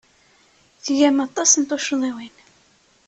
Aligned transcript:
Tgam 0.85 1.17
aṭas 1.27 1.51
n 1.57 1.63
tuccḍiwin. 1.69 2.35